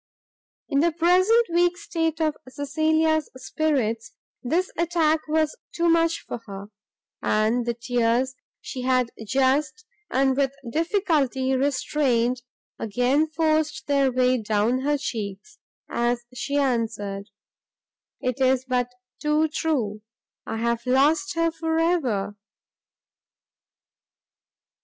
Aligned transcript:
In 0.67 0.79
the 0.79 0.91
present 0.91 1.45
weak 1.53 1.77
state 1.77 2.19
of 2.19 2.35
Cecilia's 2.49 3.29
spirits, 3.37 4.15
this 4.41 4.71
attack 4.75 5.19
was 5.27 5.55
too 5.75 5.89
much 5.89 6.21
for 6.27 6.39
her; 6.47 6.69
and 7.21 7.67
the 7.67 7.75
tears 7.75 8.33
she 8.61 8.81
had 8.81 9.11
just, 9.27 9.85
and 10.09 10.35
with 10.35 10.55
difficulty 10.67 11.53
restrained, 11.55 12.41
again 12.79 13.27
forced 13.27 13.85
their 13.85 14.11
way 14.11 14.41
down 14.41 14.79
her 14.79 14.97
cheeks, 14.97 15.59
as 15.87 16.25
she 16.33 16.55
answered, 16.57 17.29
"It 18.19 18.41
is 18.43 18.65
but 18.65 18.87
too 19.21 19.49
true, 19.49 20.01
I 20.47 20.57
have 20.57 20.83
lost 20.87 21.35
her 21.35 21.51
for 21.51 21.77
ever!" 21.77 22.35